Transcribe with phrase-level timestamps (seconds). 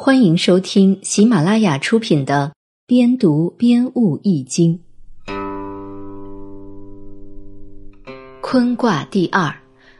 [0.00, 2.52] 欢迎收听喜马拉雅出品的
[2.86, 4.78] 《边读边悟易经》。
[8.40, 9.52] 坤卦第二，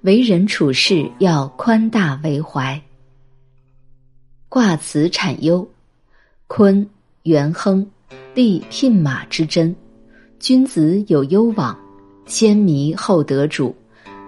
[0.00, 2.80] 为人处事要宽大为怀。
[4.48, 5.68] 卦辞产忧：
[6.46, 6.88] 坤，
[7.24, 7.86] 元亨，
[8.34, 9.76] 立牝马之贞。
[10.38, 11.78] 君子有攸往，
[12.24, 13.76] 先迷后得主。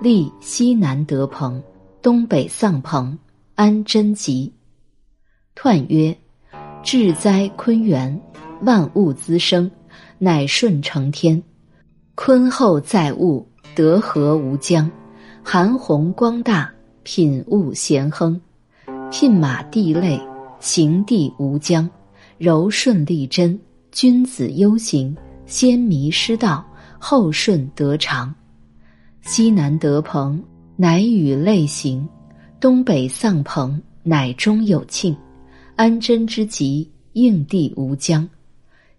[0.00, 1.62] 立西南得朋，
[2.02, 3.16] 东北丧朋，
[3.54, 4.52] 安贞吉。
[5.54, 6.16] 彖曰：
[6.82, 8.20] 至哉坤元，
[8.62, 9.70] 万物滋生，
[10.18, 11.40] 乃顺承天。
[12.14, 14.90] 坤厚载物，德和无疆，
[15.42, 16.72] 韩宏光大，
[17.04, 18.40] 品物咸亨。
[19.10, 20.20] 牝马地类，
[20.58, 21.88] 行地无疆，
[22.38, 23.58] 柔顺利贞，
[23.92, 26.64] 君子忧行，先迷失道，
[26.98, 28.34] 后顺得长。
[29.20, 30.42] 西南得朋，
[30.76, 32.04] 乃与类行；
[32.58, 35.16] 东北丧朋，乃终有庆。
[35.82, 38.28] 安贞之吉，应地无疆。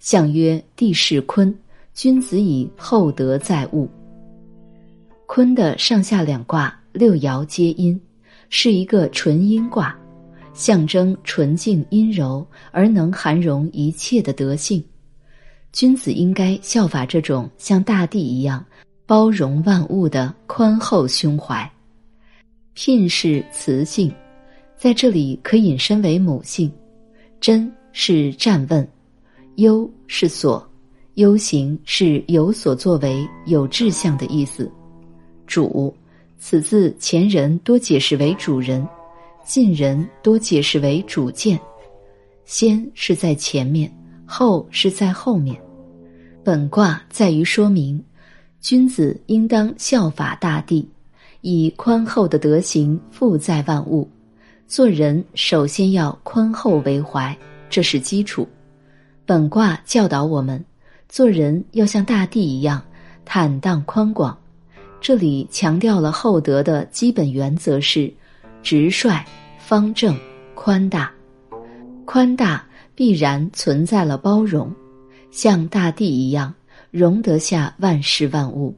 [0.00, 1.56] 象曰：地势坤，
[1.94, 3.88] 君子以厚德载物。
[5.26, 8.00] 坤的上下两卦六爻皆阴，
[8.48, 9.96] 是一个纯阴卦，
[10.54, 14.82] 象征纯净阴柔而能涵容一切的德性。
[15.70, 18.66] 君子应该效法这种像大地一样
[19.06, 21.70] 包容万物的宽厚胸怀。
[22.74, 24.12] 聘是雌性。
[24.82, 26.68] 在这里可引申为母性，
[27.40, 28.84] 真是站问，
[29.54, 30.68] 忧是所，
[31.14, 34.68] 忧行是有所作为、有志向的意思。
[35.46, 35.94] 主，
[36.36, 38.84] 此字前人多解释为主人，
[39.44, 41.56] 近人多解释为主见。
[42.44, 43.88] 先是在前面，
[44.26, 45.56] 后是在后面。
[46.42, 48.02] 本卦在于说明，
[48.60, 50.90] 君子应当效法大地，
[51.40, 54.10] 以宽厚的德行负载万物。
[54.66, 57.36] 做人首先要宽厚为怀，
[57.68, 58.48] 这是基础。
[59.26, 60.64] 本卦教导我们，
[61.08, 62.82] 做人要像大地一样
[63.24, 64.36] 坦荡宽广。
[65.00, 68.12] 这里强调了厚德的基本原则是
[68.62, 69.24] 直率、
[69.58, 70.16] 方正、
[70.54, 71.12] 宽大。
[72.04, 74.72] 宽大必然存在了包容，
[75.30, 76.54] 像大地一样
[76.90, 78.74] 容得下万事万物。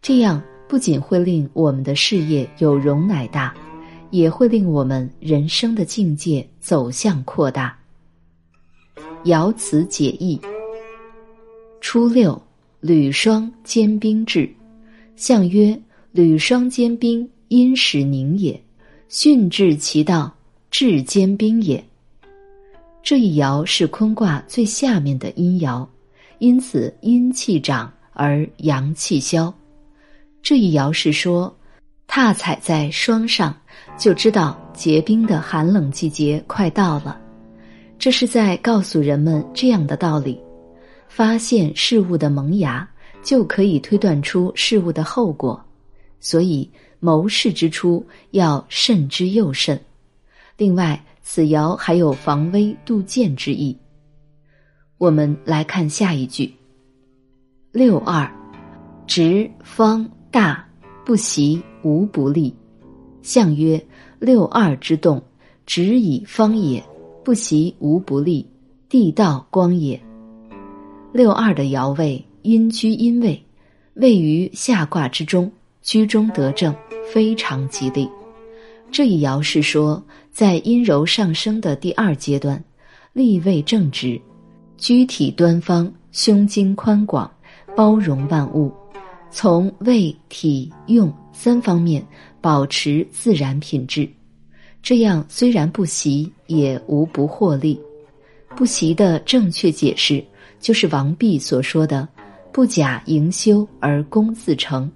[0.00, 3.54] 这样不仅会令我们的事业有容乃大。
[4.12, 7.76] 也会令我们人生的境界走向扩大。
[9.24, 10.38] 爻辞解义：
[11.80, 12.40] 初六，
[12.80, 14.48] 履霜坚冰至，
[15.16, 15.76] 象曰：
[16.12, 18.62] 履霜坚冰，阴始凝也，
[19.08, 20.30] 训至其道，
[20.70, 21.82] 至坚冰也。
[23.02, 25.88] 这一爻是坤卦最下面的阴爻，
[26.38, 29.52] 因此阴气长而阳气消。
[30.42, 31.52] 这一爻是说。
[32.14, 33.56] 踏踩在霜上，
[33.98, 37.20] 就知道结冰的寒冷季节快到了。
[37.98, 40.40] 这是在告诉人们这样的道理：
[41.08, 42.88] 发现事物的萌芽，
[43.22, 45.62] 就可以推断出事物的后果。
[46.20, 46.68] 所以
[47.00, 49.80] 谋事之初要慎之又慎。
[50.56, 53.76] 另外，此爻还有防微杜渐之意。
[54.98, 56.52] 我们来看下一句：
[57.72, 58.30] 六二，
[59.06, 60.66] 直方大。
[61.04, 62.54] 不习无不利，
[63.22, 63.82] 象曰：
[64.18, 65.22] 六二之动，
[65.64, 66.82] 直以方也；
[67.24, 68.46] 不习无不利，
[68.88, 70.00] 地道光也。
[71.12, 73.42] 六二的爻位阴居阴位，
[73.94, 75.50] 位于下卦之中，
[75.82, 76.74] 居中得正，
[77.12, 78.08] 非常吉利。
[78.90, 82.62] 这一爻是说，在阴柔上升的第二阶段，
[83.12, 84.20] 立位正直，
[84.76, 87.30] 居体端方，胸襟宽广，
[87.76, 88.72] 包容万物。
[89.30, 92.06] 从胃、体、用三方面
[92.42, 94.06] 保持自然品质，
[94.82, 97.80] 这样虽然不习，也无不获利。
[98.54, 100.22] 不习的正确解释
[100.60, 102.06] 就是王弼所说的
[102.52, 104.90] “不假营修而功自成”，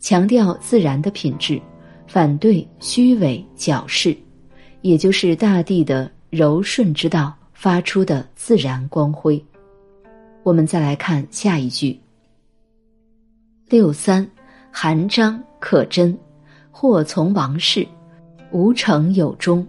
[0.00, 1.58] 强调自然的品质，
[2.06, 4.14] 反对虚伪矫饰，
[4.82, 9.42] 也就是大地的柔顺之道发出的自然光辉。
[10.42, 11.98] 我们再来看下一句。
[13.68, 14.28] 六三，
[14.70, 16.18] 含章可贞，
[16.72, 17.86] 或从王室，
[18.50, 19.64] 无成有终。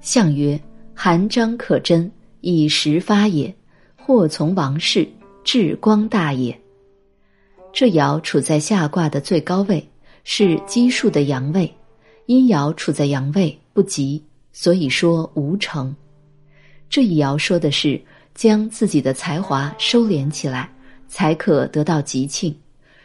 [0.00, 0.60] 象曰：
[0.94, 2.08] 韩章可贞，
[2.42, 3.52] 以时发也；
[3.96, 5.08] 或从王室，
[5.42, 6.56] 至光大也。
[7.72, 9.84] 这爻处在下卦的最高位，
[10.22, 11.74] 是奇数的阳位。
[12.26, 14.22] 阴爻处在阳位，不吉，
[14.52, 15.94] 所以说无成。
[16.90, 18.00] 这一爻说的是
[18.34, 20.70] 将自己的才华收敛起来，
[21.08, 22.54] 才可得到吉庆。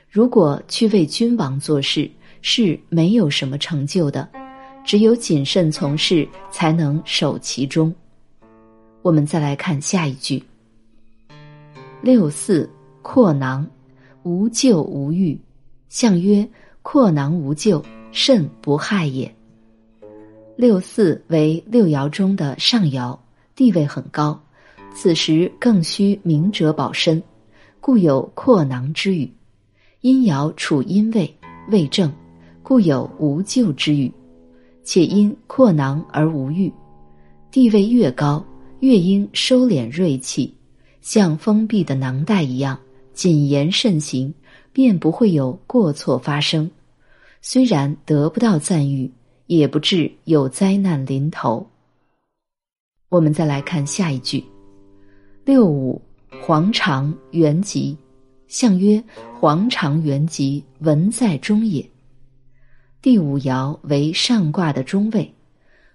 [0.09, 2.09] 如果去为君王做事，
[2.43, 4.29] 是没有什么成就的。
[4.85, 7.91] 只有谨慎从事，才能守其中。
[9.01, 10.43] 我们再来看下一句：
[12.01, 12.69] 六四
[13.01, 13.65] 阔囊，
[14.23, 15.39] 无咎无欲。
[15.87, 16.45] 象曰：
[16.81, 17.81] 阔囊无咎，
[18.11, 19.33] 甚不害也。
[20.57, 23.17] 六四为六爻中的上爻，
[23.55, 24.37] 地位很高，
[24.93, 27.23] 此时更需明哲保身，
[27.79, 29.31] 故有阔囊之语。
[30.01, 31.33] 阴爻处阴位，
[31.69, 32.11] 位正，
[32.63, 34.11] 故有无咎之欲。
[34.83, 36.71] 且因阔囊而无欲，
[37.51, 38.43] 地位越高，
[38.79, 40.51] 越应收敛锐气，
[41.01, 42.79] 像封闭的囊袋一样
[43.13, 44.33] 谨言慎行，
[44.71, 46.71] 便不会有过错发生。
[47.41, 49.11] 虽然得不到赞誉。
[49.47, 51.67] 也不至有灾难临头。
[53.09, 54.43] 我们再来看下一句：
[55.43, 56.01] 六五
[56.41, 57.95] 黄长元吉，
[58.47, 59.03] 象曰：
[59.37, 61.87] 黄长元吉，文在中也。
[63.03, 65.29] 第五爻为上卦的中位，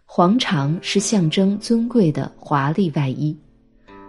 [0.04, 3.34] 黄长是象征尊贵的华丽外衣，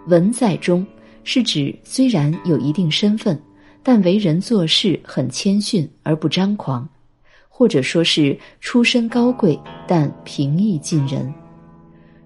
[0.07, 0.86] 文在中
[1.24, 3.42] 是指虽然有一定身份，
[3.81, 6.86] 但为人做事很谦逊而不张狂。
[7.48, 9.57] 或者说是出身高贵，
[9.88, 11.34] 但平易近人。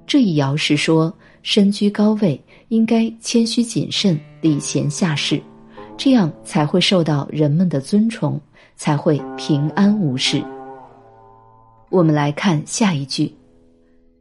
[0.08, 5.40] 这一爻是说，身居高位应该谦虚谨慎、礼贤下士，
[5.96, 8.42] 这样才会受到人们的尊崇，
[8.76, 10.44] 才会平安无事。
[11.94, 13.32] 我们来看下一句：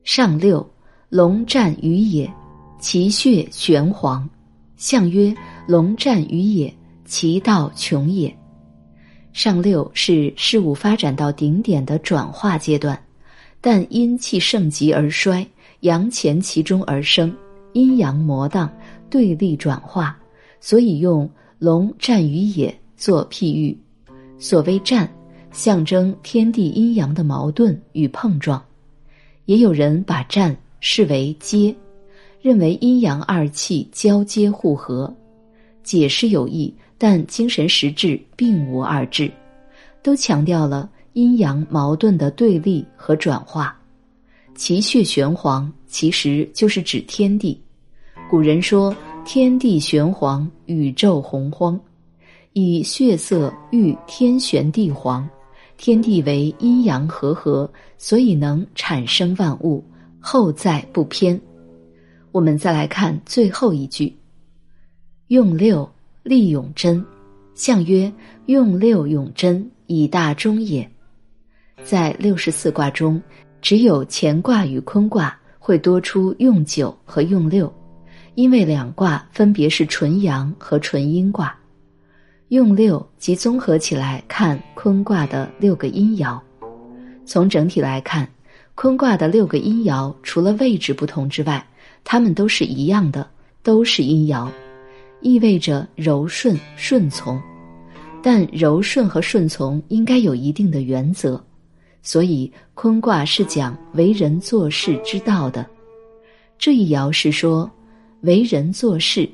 [0.05, 0.71] 上六，
[1.09, 2.31] 龙战于野，
[2.79, 4.29] 其血玄黄。
[4.77, 5.35] 象曰：
[5.67, 6.71] 龙战于野，
[7.07, 8.37] 其道穷也。
[9.33, 13.03] 上六是事物发展到顶点的转化阶段，
[13.59, 15.43] 但阴气盛极而衰，
[15.81, 17.35] 阳潜其中而生，
[17.73, 18.71] 阴阳磨荡，
[19.09, 20.15] 对立转化，
[20.61, 21.27] 所以用
[21.59, 23.75] 龙战于野做譬喻。
[24.39, 25.11] 所谓战，
[25.53, 28.63] 象征天地阴阳的矛盾与碰撞。
[29.45, 31.75] 也有人把战视为接，
[32.41, 35.15] 认为阴阳二气交接互合。
[35.83, 36.75] 解释有益。
[37.05, 39.29] 但精神实质并无二致，
[40.05, 43.77] 都强调了阴阳矛盾的对立和转化。
[44.55, 47.61] 其血玄黄，其实就是指天地。
[48.31, 48.95] 古人说
[49.27, 51.77] ：“天地玄黄，宇宙洪荒。”
[52.55, 55.29] 以血色喻天玄地黄，
[55.83, 57.69] 天地为阴阳和合，
[57.99, 59.85] 所以能产生万物，
[60.21, 61.39] 后在不偏。
[62.31, 64.17] 我们再来看最后一句
[65.27, 65.91] ：“用六。”
[66.23, 67.05] 利永贞，
[67.57, 68.13] 象曰：
[68.47, 70.89] 用六永贞，以大中也。
[71.83, 73.21] 在六十四卦中，
[73.61, 77.75] 只有乾卦与坤卦会多出用九和用六，
[78.37, 81.59] 因为两卦分别是纯阳和纯阴卦。
[82.53, 86.39] 用六即综合起来看坤卦的六个阴爻。
[87.25, 88.29] 从整体来看，
[88.75, 91.67] 坤卦的六个阴爻除了位置不同之外，
[92.05, 93.27] 它们都是一样的，
[93.63, 94.47] 都是阴爻。
[95.23, 97.41] 意味着柔顺顺从，
[98.23, 101.43] 但柔顺和顺从应该有一定的原则，
[102.03, 105.67] 所以坤卦是讲为人做事之道的。
[106.59, 107.71] 这一爻是说，
[108.21, 109.27] 为人做事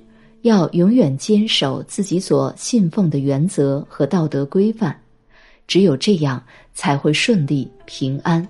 [0.43, 4.95] 要永远坚守自己所信奉的原则和道德规范，
[5.67, 6.43] 只有这样
[6.73, 8.47] 才会顺利平安。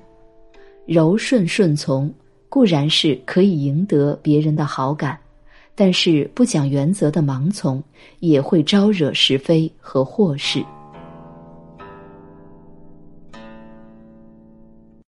[0.86, 2.12] 柔顺顺从
[2.48, 5.18] 固然是可以赢得别人的好感。
[5.74, 7.80] 但是不讲原则的盲从，
[8.18, 10.60] 也会招惹是非和祸事。